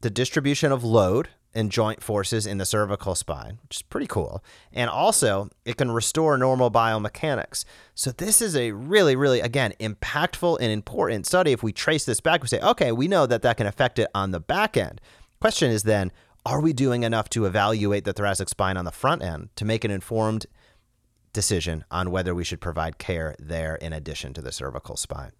the 0.00 0.10
distribution 0.10 0.72
of 0.72 0.84
load 0.84 1.28
and 1.54 1.70
joint 1.70 2.02
forces 2.02 2.46
in 2.46 2.58
the 2.58 2.66
cervical 2.66 3.14
spine, 3.14 3.58
which 3.62 3.76
is 3.76 3.82
pretty 3.82 4.08
cool. 4.08 4.42
And 4.72 4.90
also, 4.90 5.48
it 5.64 5.76
can 5.76 5.92
restore 5.92 6.36
normal 6.36 6.70
biomechanics. 6.70 7.64
So, 7.94 8.10
this 8.10 8.42
is 8.42 8.56
a 8.56 8.72
really, 8.72 9.14
really, 9.14 9.40
again, 9.40 9.72
impactful 9.78 10.58
and 10.60 10.72
important 10.72 11.26
study. 11.26 11.52
If 11.52 11.62
we 11.62 11.72
trace 11.72 12.04
this 12.04 12.20
back, 12.20 12.42
we 12.42 12.48
say, 12.48 12.60
okay, 12.60 12.90
we 12.92 13.08
know 13.08 13.26
that 13.26 13.42
that 13.42 13.56
can 13.56 13.66
affect 13.66 13.98
it 13.98 14.10
on 14.14 14.32
the 14.32 14.40
back 14.40 14.76
end. 14.76 15.00
Question 15.40 15.70
is 15.70 15.84
then, 15.84 16.10
are 16.46 16.60
we 16.60 16.72
doing 16.72 17.02
enough 17.04 17.28
to 17.30 17.46
evaluate 17.46 18.04
the 18.04 18.12
thoracic 18.12 18.48
spine 18.48 18.76
on 18.76 18.84
the 18.84 18.90
front 18.90 19.22
end 19.22 19.48
to 19.56 19.64
make 19.64 19.84
an 19.84 19.90
informed 19.90 20.46
decision 21.32 21.84
on 21.90 22.10
whether 22.10 22.34
we 22.34 22.44
should 22.44 22.60
provide 22.60 22.98
care 22.98 23.34
there 23.38 23.76
in 23.76 23.92
addition 23.92 24.34
to 24.34 24.42
the 24.42 24.52
cervical 24.52 24.96
spine? 24.96 25.32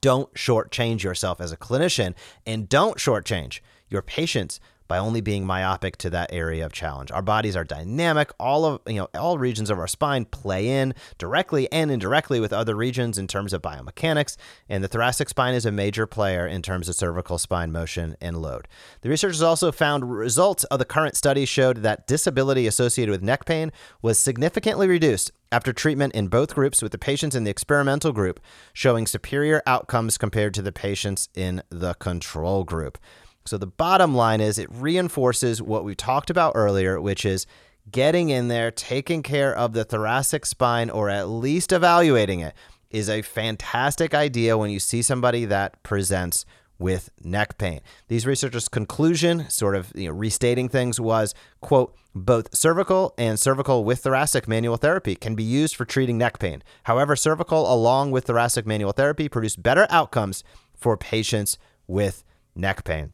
Don't 0.00 0.32
shortchange 0.34 1.02
yourself 1.02 1.40
as 1.40 1.52
a 1.52 1.56
clinician 1.56 2.14
and 2.46 2.68
don't 2.68 2.98
shortchange 2.98 3.60
your 3.94 4.02
patients 4.02 4.60
by 4.86 4.98
only 4.98 5.20
being 5.20 5.46
myopic 5.46 5.96
to 5.96 6.10
that 6.10 6.32
area 6.32 6.64
of 6.64 6.72
challenge. 6.72 7.10
Our 7.10 7.22
bodies 7.22 7.56
are 7.56 7.64
dynamic. 7.64 8.30
All 8.38 8.64
of 8.64 8.80
you 8.86 8.96
know, 8.96 9.08
all 9.14 9.38
regions 9.38 9.70
of 9.70 9.78
our 9.78 9.88
spine 9.88 10.26
play 10.26 10.68
in 10.68 10.94
directly 11.16 11.70
and 11.72 11.90
indirectly 11.90 12.38
with 12.38 12.52
other 12.52 12.74
regions 12.74 13.16
in 13.16 13.26
terms 13.26 13.52
of 13.52 13.62
biomechanics, 13.62 14.36
and 14.68 14.84
the 14.84 14.88
thoracic 14.88 15.28
spine 15.28 15.54
is 15.54 15.64
a 15.64 15.72
major 15.72 16.06
player 16.06 16.46
in 16.46 16.60
terms 16.60 16.88
of 16.88 16.96
cervical 16.96 17.38
spine 17.38 17.72
motion 17.72 18.16
and 18.20 18.36
load. 18.36 18.68
The 19.00 19.08
researchers 19.08 19.42
also 19.42 19.72
found 19.72 20.10
results 20.10 20.64
of 20.64 20.78
the 20.78 20.84
current 20.84 21.16
study 21.16 21.46
showed 21.46 21.78
that 21.78 22.06
disability 22.06 22.66
associated 22.66 23.10
with 23.10 23.22
neck 23.22 23.46
pain 23.46 23.72
was 24.02 24.18
significantly 24.18 24.86
reduced 24.86 25.32
after 25.50 25.72
treatment 25.72 26.14
in 26.14 26.26
both 26.26 26.54
groups, 26.54 26.82
with 26.82 26.90
the 26.90 26.98
patients 26.98 27.36
in 27.36 27.44
the 27.44 27.50
experimental 27.50 28.12
group 28.12 28.40
showing 28.72 29.06
superior 29.06 29.62
outcomes 29.66 30.18
compared 30.18 30.52
to 30.52 30.62
the 30.62 30.72
patients 30.72 31.28
in 31.34 31.62
the 31.70 31.94
control 31.94 32.64
group. 32.64 32.98
So 33.46 33.58
the 33.58 33.66
bottom 33.66 34.14
line 34.14 34.40
is 34.40 34.58
it 34.58 34.68
reinforces 34.72 35.60
what 35.60 35.84
we 35.84 35.94
talked 35.94 36.30
about 36.30 36.52
earlier, 36.54 36.98
which 37.00 37.26
is 37.26 37.46
getting 37.90 38.30
in 38.30 38.48
there, 38.48 38.70
taking 38.70 39.22
care 39.22 39.54
of 39.54 39.74
the 39.74 39.84
thoracic 39.84 40.46
spine, 40.46 40.88
or 40.88 41.10
at 41.10 41.28
least 41.28 41.70
evaluating 41.70 42.40
it, 42.40 42.54
is 42.90 43.10
a 43.10 43.20
fantastic 43.20 44.14
idea 44.14 44.56
when 44.56 44.70
you 44.70 44.80
see 44.80 45.02
somebody 45.02 45.44
that 45.44 45.82
presents 45.82 46.46
with 46.78 47.10
neck 47.22 47.58
pain. 47.58 47.80
These 48.08 48.26
researchers' 48.26 48.68
conclusion, 48.68 49.48
sort 49.50 49.76
of 49.76 49.92
you 49.94 50.08
know, 50.08 50.14
restating 50.14 50.68
things, 50.68 50.98
was 50.98 51.34
quote, 51.60 51.94
both 52.14 52.54
cervical 52.54 53.12
and 53.18 53.38
cervical 53.38 53.84
with 53.84 54.00
thoracic 54.00 54.48
manual 54.48 54.76
therapy 54.76 55.16
can 55.16 55.34
be 55.34 55.42
used 55.42 55.76
for 55.76 55.84
treating 55.84 56.16
neck 56.16 56.38
pain. 56.38 56.62
However, 56.84 57.14
cervical 57.14 57.72
along 57.72 58.10
with 58.10 58.24
thoracic 58.24 58.66
manual 58.66 58.92
therapy 58.92 59.28
produce 59.28 59.56
better 59.56 59.86
outcomes 59.90 60.44
for 60.74 60.96
patients 60.96 61.58
with 61.86 62.24
neck 62.54 62.84
pain. 62.84 63.12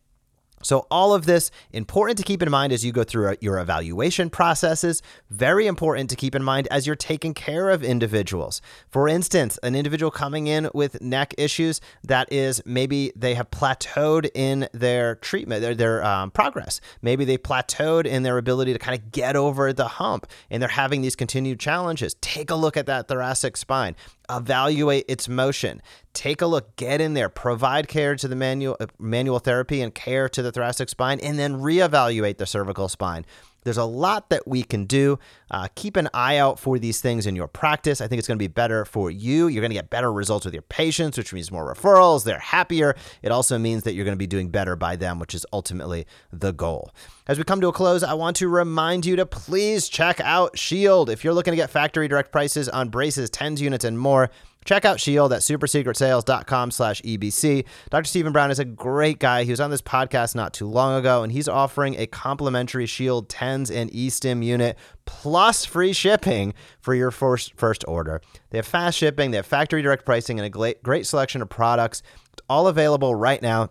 So, 0.63 0.87
all 0.91 1.15
of 1.15 1.25
this 1.25 1.51
important 1.73 2.19
to 2.19 2.25
keep 2.25 2.43
in 2.43 2.51
mind 2.51 2.73
as 2.73 2.85
you 2.85 2.93
go 2.93 3.03
through 3.03 3.29
uh, 3.29 3.37
your 3.41 3.59
evaluation 3.59 4.29
processes. 4.29 5.03
Very 5.31 5.67
important 5.67 6.11
to 6.11 6.17
keep 6.17 6.35
in 6.35 6.43
mind 6.43 6.69
as 6.71 6.87
you're 6.87 6.97
taking 6.97 7.33
care 7.33 7.71
of 7.71 7.83
individuals. 7.83 8.61
For 8.89 9.09
instance, 9.09 9.59
an 9.63 9.75
individual 9.75 10.11
coming 10.11 10.49
in 10.49 10.69
with 10.75 11.01
neck 11.01 11.35
issues 11.39 11.81
that 12.05 12.31
is 12.31 12.61
maybe 12.67 13.13
they 13.17 13.35
have 13.35 13.51
plateaued 13.51 14.29
in 14.35 14.69
their 14.73 15.15
treatment, 15.17 15.63
their, 15.63 15.75
their 15.75 16.05
um, 16.05 16.31
progress. 16.31 16.81
Maybe 17.01 17.25
they 17.25 17.39
plateaued 17.39 18.05
in 18.05 18.23
their 18.23 18.37
ability 18.37 18.75
to 18.75 18.79
kind 18.79 18.99
of 18.99 19.13
get 19.13 19.37
over 19.37 19.73
the 19.73 19.89
hump 19.89 20.27
and 20.51 20.63
they're 20.63 20.69
having 20.69 21.01
these 21.01 21.17
continued 21.17 21.59
challenges. 21.59 22.15
Take 22.21 22.51
a 22.51 22.55
look 22.55 22.77
at 22.77 22.87
that 22.87 23.09
thoracic 23.09 23.57
spine 23.57 23.97
evaluate 24.31 25.05
its 25.09 25.29
motion. 25.29 25.83
Take 26.13 26.41
a 26.41 26.47
look, 26.47 26.77
get 26.77 27.01
in 27.01 27.15
there, 27.15 27.29
provide 27.29 27.89
care 27.89 28.17
to 28.17 28.29
the 28.29 28.37
manual 28.37 28.77
uh, 28.81 28.87
manual 28.99 29.39
therapy 29.39 29.81
and 29.81 29.95
care 29.95 30.29
to 30.29 30.43
the 30.43 30.53
thoracic 30.53 30.89
spine, 30.89 31.21
and 31.21 31.39
then 31.39 31.57
reevaluate 31.61 32.39
the 32.39 32.47
cervical 32.47 32.89
spine. 32.89 33.25
There's 33.63 33.77
a 33.77 33.85
lot 33.85 34.31
that 34.31 34.47
we 34.47 34.63
can 34.63 34.85
do. 34.85 35.19
Uh, 35.51 35.69
keep 35.75 35.97
an 35.97 36.09
eye 36.15 36.39
out 36.39 36.59
for 36.59 36.79
these 36.79 37.01
things 37.01 37.27
in 37.27 37.37
your 37.37 37.49
practice. 37.49 38.01
I 38.01 38.09
think 38.09 38.19
it's 38.19 38.29
going 38.29 38.39
to 38.39 38.43
be 38.43 38.49
better 38.49 38.85
for 38.85 39.11
you. 39.11 39.49
You're 39.49 39.61
going 39.61 39.71
to 39.71 39.75
get 39.75 39.91
better 39.91 40.13
results 40.13 40.45
with 40.45 40.55
your 40.55 40.63
patients, 40.63 41.19
which 41.19 41.33
means 41.33 41.51
more 41.51 41.73
referrals. 41.73 42.25
They're 42.25 42.39
happier. 42.39 42.97
It 43.23 43.33
also 43.33 43.59
means 43.59 43.83
that 43.85 43.95
you're 43.95 44.05
going 44.05 44.17
to 44.17 44.19
be 44.19 44.27
doing 44.27 44.49
better 44.49 44.77
by 44.77 44.97
them, 44.97 45.19
which 45.19 45.35
is 45.35 45.45
ultimately 45.53 46.07
the 46.33 46.53
goal. 46.53 46.91
As 47.27 47.39
we 47.39 47.45
come 47.45 47.61
to 47.61 47.69
a 47.69 47.73
close, 47.73 48.03
I 48.03 48.15
want 48.15 48.37
to 48.37 48.49
remind 48.49 49.07
you 49.07 49.17
to 49.17 49.27
please 49.27 49.89
check 49.89 50.21
out 50.21 50.59
Shield. 50.59 51.11
If 51.11 51.23
you're 51.23 51.35
looking 51.35 51.53
to 51.53 51.57
get 51.57 51.71
factory 51.71 52.09
direct 52.09 52.33
prices 52.33 52.69
on 52.69 52.89
braces, 52.89 53.31
TENS 53.31 53.61
units, 53.61 53.85
and 53.85 53.99
more, 53.99 54.31
Check 54.65 54.85
out 54.85 55.01
Shield 55.01 55.33
at 55.33 55.41
supersecretsales.com 55.41 56.71
slash 56.71 57.01
EBC. 57.03 57.65
Dr. 57.89 58.05
Stephen 58.05 58.33
Brown 58.33 58.51
is 58.51 58.59
a 58.59 58.65
great 58.65 59.19
guy. 59.19 59.45
He 59.45 59.51
was 59.51 59.61
on 59.61 59.71
this 59.71 59.83
podcast 59.83 60.35
not 60.35 60.53
too 60.53 60.67
long 60.67 60.99
ago, 60.99 61.23
and 61.23 61.33
he's 61.33 61.49
offering 61.49 61.97
a 61.97 62.07
complimentary 62.07 62.87
Shield 62.87 63.29
TENS 63.29 63.71
and 63.71 63.91
eStim 63.91 64.45
unit 64.45 64.77
plus 65.07 65.65
free 65.65 65.93
shipping 65.93 66.55
for 66.81 66.95
your 66.95 67.11
first, 67.11 67.55
first 67.57 67.85
order. 67.89 68.21
They 68.51 68.59
have 68.59 68.67
fast 68.67 68.99
shipping, 68.99 69.31
they 69.31 69.39
have 69.39 69.47
factory 69.47 69.83
direct 69.83 70.05
pricing, 70.05 70.39
and 70.39 70.47
a 70.47 70.75
great 70.83 71.07
selection 71.07 71.43
of 71.43 71.49
products. 71.49 72.03
It's 72.33 72.43
all 72.49 72.69
available 72.69 73.15
right 73.15 73.41
now 73.41 73.71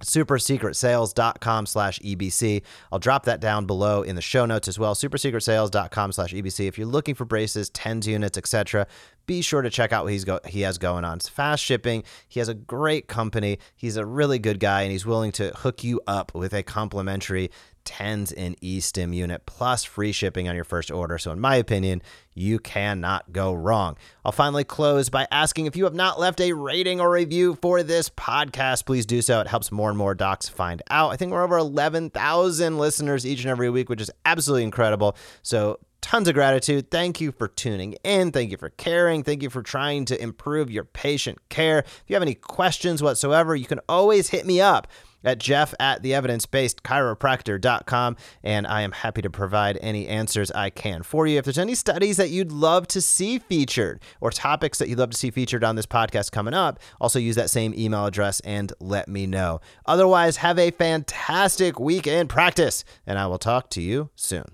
supersecretsales.com 0.00 1.66
slash 1.66 1.98
ebc 2.00 2.62
i'll 2.90 2.98
drop 2.98 3.24
that 3.24 3.40
down 3.40 3.66
below 3.66 4.02
in 4.02 4.16
the 4.16 4.22
show 4.22 4.46
notes 4.46 4.66
as 4.66 4.78
well 4.78 4.94
supersecretsales.com 4.94 6.12
slash 6.12 6.32
ebc 6.32 6.66
if 6.66 6.78
you're 6.78 6.86
looking 6.86 7.14
for 7.14 7.24
braces 7.24 7.68
tens 7.70 8.06
units 8.06 8.38
etc 8.38 8.86
be 9.30 9.42
sure 9.42 9.62
to 9.62 9.70
check 9.70 9.92
out 9.92 10.02
what 10.02 10.12
he's 10.12 10.24
go- 10.24 10.40
he 10.44 10.62
has 10.62 10.76
going 10.76 11.04
on. 11.04 11.18
It's 11.18 11.28
fast 11.28 11.62
shipping. 11.62 12.02
He 12.26 12.40
has 12.40 12.48
a 12.48 12.54
great 12.54 13.06
company. 13.06 13.60
He's 13.76 13.96
a 13.96 14.04
really 14.04 14.40
good 14.40 14.58
guy, 14.58 14.82
and 14.82 14.90
he's 14.90 15.06
willing 15.06 15.30
to 15.32 15.50
hook 15.50 15.84
you 15.84 16.00
up 16.08 16.34
with 16.34 16.52
a 16.52 16.64
complimentary 16.64 17.52
TENS 17.84 18.32
and 18.32 18.60
eStim 18.60 19.14
unit 19.14 19.46
plus 19.46 19.84
free 19.84 20.12
shipping 20.12 20.48
on 20.48 20.54
your 20.54 20.64
first 20.64 20.90
order. 20.90 21.18
So, 21.18 21.32
in 21.32 21.40
my 21.40 21.56
opinion, 21.56 22.02
you 22.34 22.58
cannot 22.58 23.32
go 23.32 23.52
wrong. 23.52 23.96
I'll 24.24 24.32
finally 24.32 24.64
close 24.64 25.08
by 25.08 25.26
asking 25.30 25.66
if 25.66 25.76
you 25.76 25.84
have 25.84 25.94
not 25.94 26.18
left 26.18 26.40
a 26.40 26.52
rating 26.52 27.00
or 27.00 27.10
review 27.10 27.58
for 27.60 27.82
this 27.82 28.08
podcast, 28.08 28.86
please 28.86 29.06
do 29.06 29.22
so. 29.22 29.40
It 29.40 29.48
helps 29.48 29.72
more 29.72 29.88
and 29.88 29.98
more 29.98 30.14
docs 30.14 30.48
find 30.48 30.82
out. 30.90 31.10
I 31.10 31.16
think 31.16 31.32
we're 31.32 31.44
over 31.44 31.58
11,000 31.58 32.78
listeners 32.78 33.26
each 33.26 33.40
and 33.40 33.50
every 33.50 33.70
week, 33.70 33.88
which 33.88 34.00
is 34.00 34.10
absolutely 34.24 34.64
incredible. 34.64 35.16
So, 35.42 35.78
tons 36.00 36.28
of 36.28 36.34
gratitude. 36.34 36.90
Thank 36.90 37.20
you 37.20 37.32
for 37.32 37.48
tuning 37.48 37.94
in. 38.04 38.32
Thank 38.32 38.50
you 38.50 38.56
for 38.56 38.70
caring. 38.70 39.22
Thank 39.22 39.42
you 39.42 39.50
for 39.50 39.62
trying 39.62 40.04
to 40.06 40.20
improve 40.20 40.70
your 40.70 40.84
patient 40.84 41.38
care. 41.48 41.80
If 41.80 42.04
you 42.06 42.16
have 42.16 42.22
any 42.22 42.34
questions 42.34 43.02
whatsoever, 43.02 43.54
you 43.54 43.66
can 43.66 43.80
always 43.88 44.28
hit 44.28 44.46
me 44.46 44.60
up 44.60 44.88
at 45.24 45.38
jeff 45.38 45.74
at 45.78 46.02
the 46.02 46.14
evidence-based 46.14 46.82
chiropractor.com 46.82 48.16
and 48.42 48.66
i 48.66 48.82
am 48.82 48.92
happy 48.92 49.22
to 49.22 49.30
provide 49.30 49.78
any 49.80 50.06
answers 50.08 50.50
i 50.52 50.70
can 50.70 51.02
for 51.02 51.26
you. 51.26 51.38
If 51.38 51.44
there's 51.44 51.58
any 51.58 51.74
studies 51.74 52.16
that 52.16 52.30
you'd 52.30 52.52
love 52.52 52.86
to 52.88 53.00
see 53.00 53.38
featured 53.38 54.02
or 54.20 54.30
topics 54.30 54.78
that 54.78 54.88
you'd 54.88 54.98
love 54.98 55.10
to 55.10 55.16
see 55.16 55.30
featured 55.30 55.64
on 55.64 55.76
this 55.76 55.86
podcast 55.86 56.30
coming 56.32 56.54
up 56.54 56.78
also 57.00 57.18
use 57.18 57.36
that 57.36 57.50
same 57.50 57.74
email 57.74 58.06
address 58.06 58.40
and 58.40 58.72
let 58.80 59.08
me 59.08 59.26
know. 59.26 59.60
Otherwise 59.86 60.38
have 60.38 60.58
a 60.58 60.70
fantastic 60.70 61.78
week 61.78 62.06
in 62.06 62.28
practice 62.28 62.84
and 63.06 63.18
i 63.18 63.26
will 63.26 63.38
talk 63.38 63.70
to 63.70 63.82
you 63.82 64.10
soon. 64.14 64.44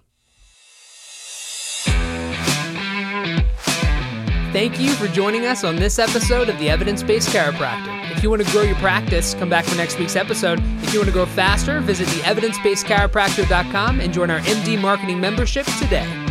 Thank 4.53 4.81
you 4.81 4.91
for 4.95 5.07
joining 5.09 5.45
us 5.45 5.65
on 5.65 5.77
this 5.77 5.99
episode 5.99 6.49
of 6.49 6.59
the 6.59 6.71
Evidence 6.71 7.03
Based 7.03 7.29
Chiropractor. 7.29 8.06
If 8.27 8.29
you 8.29 8.39
want 8.39 8.45
to 8.45 8.53
grow 8.53 8.63
your 8.63 8.75
practice, 8.79 9.35
come 9.35 9.49
back 9.49 9.65
for 9.67 9.77
next 9.77 10.01
week's 10.01 10.17
episode. 10.17 10.59
If 10.83 10.93
you 10.93 10.99
want 10.99 11.07
to 11.07 11.13
grow 11.13 11.27
faster, 11.27 11.79
visit 11.79 12.09
the 12.09 12.23
evidencebasedchiropractor.com 12.23 14.01
and 14.01 14.13
join 14.13 14.33
our 14.33 14.41
MD 14.41 14.81
marketing 14.81 15.21
membership 15.21 15.65
today. 15.79 16.26